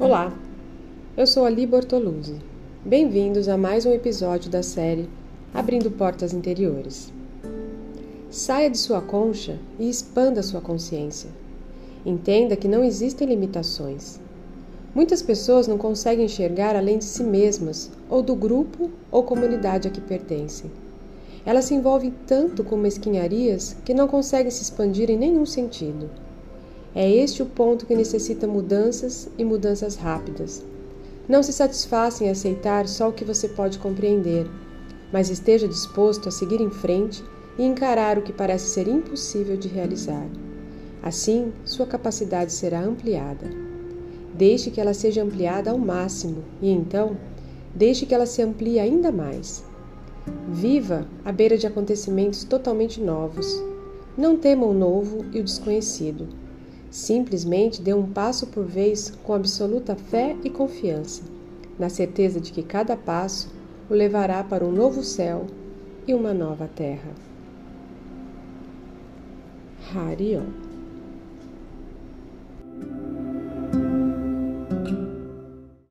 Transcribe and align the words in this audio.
Olá, 0.00 0.32
eu 1.14 1.26
sou 1.26 1.44
Ali 1.44 1.66
Bortoluzzi. 1.66 2.36
Bem-vindos 2.82 3.50
a 3.50 3.58
mais 3.58 3.84
um 3.84 3.92
episódio 3.92 4.50
da 4.50 4.62
série 4.62 5.10
Abrindo 5.52 5.90
Portas 5.90 6.32
Interiores. 6.32 7.12
Saia 8.30 8.70
de 8.70 8.78
sua 8.78 9.02
concha 9.02 9.58
e 9.78 9.90
expanda 9.90 10.42
sua 10.42 10.62
consciência. 10.62 11.28
Entenda 12.04 12.56
que 12.56 12.66
não 12.66 12.82
existem 12.82 13.28
limitações. 13.28 14.18
Muitas 14.94 15.20
pessoas 15.20 15.68
não 15.68 15.76
conseguem 15.76 16.24
enxergar 16.24 16.74
além 16.74 16.96
de 16.96 17.04
si 17.04 17.22
mesmas 17.22 17.90
ou 18.08 18.22
do 18.22 18.34
grupo 18.34 18.90
ou 19.12 19.22
comunidade 19.22 19.86
a 19.86 19.90
que 19.90 20.00
pertencem. 20.00 20.70
Elas 21.44 21.66
se 21.66 21.74
envolvem 21.74 22.14
tanto 22.26 22.64
com 22.64 22.74
mesquinharias 22.74 23.76
que 23.84 23.92
não 23.92 24.08
conseguem 24.08 24.50
se 24.50 24.62
expandir 24.62 25.10
em 25.10 25.18
nenhum 25.18 25.44
sentido. 25.44 26.08
É 26.94 27.08
este 27.08 27.42
o 27.42 27.46
ponto 27.46 27.86
que 27.86 27.94
necessita 27.94 28.46
mudanças 28.46 29.28
e 29.38 29.44
mudanças 29.44 29.94
rápidas. 29.94 30.64
Não 31.28 31.42
se 31.42 31.52
satisfaça 31.52 32.24
em 32.24 32.28
aceitar 32.28 32.88
só 32.88 33.08
o 33.08 33.12
que 33.12 33.24
você 33.24 33.48
pode 33.48 33.78
compreender, 33.78 34.50
mas 35.12 35.30
esteja 35.30 35.68
disposto 35.68 36.28
a 36.28 36.32
seguir 36.32 36.60
em 36.60 36.70
frente 36.70 37.22
e 37.56 37.64
encarar 37.64 38.18
o 38.18 38.22
que 38.22 38.32
parece 38.32 38.66
ser 38.68 38.88
impossível 38.88 39.56
de 39.56 39.68
realizar. 39.68 40.26
Assim, 41.02 41.52
sua 41.64 41.86
capacidade 41.86 42.52
será 42.52 42.80
ampliada. 42.80 43.48
Deixe 44.34 44.70
que 44.70 44.80
ela 44.80 44.92
seja 44.94 45.22
ampliada 45.22 45.70
ao 45.70 45.78
máximo 45.78 46.42
e 46.60 46.70
então, 46.70 47.16
deixe 47.74 48.06
que 48.06 48.14
ela 48.14 48.26
se 48.26 48.42
amplie 48.42 48.80
ainda 48.80 49.12
mais. 49.12 49.64
Viva 50.48 51.06
à 51.24 51.30
beira 51.30 51.56
de 51.56 51.66
acontecimentos 51.66 52.42
totalmente 52.42 53.00
novos. 53.00 53.62
Não 54.16 54.36
tema 54.36 54.66
o 54.66 54.74
novo 54.74 55.24
e 55.32 55.40
o 55.40 55.44
desconhecido. 55.44 56.28
Simplesmente 56.90 57.80
dê 57.80 57.94
um 57.94 58.06
passo 58.06 58.48
por 58.48 58.64
vez 58.64 59.10
com 59.22 59.32
absoluta 59.32 59.94
fé 59.94 60.36
e 60.42 60.50
confiança, 60.50 61.22
na 61.78 61.88
certeza 61.88 62.40
de 62.40 62.52
que 62.52 62.62
cada 62.62 62.96
passo 62.96 63.48
o 63.88 63.94
levará 63.94 64.42
para 64.42 64.64
um 64.64 64.72
novo 64.72 65.02
céu 65.02 65.46
e 66.06 66.14
uma 66.14 66.34
nova 66.34 66.68
terra. 66.68 67.12
Harion 69.94 70.69